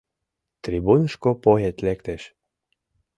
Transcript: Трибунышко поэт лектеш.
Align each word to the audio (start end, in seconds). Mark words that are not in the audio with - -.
Трибунышко 0.63 1.29
поэт 1.43 1.77
лектеш. 1.85 2.21